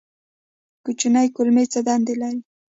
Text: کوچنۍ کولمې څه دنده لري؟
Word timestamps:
کوچنۍ 0.83 1.27
کولمې 1.35 1.63
څه 1.73 1.79
دنده 1.87 2.13
لري؟ 2.21 2.39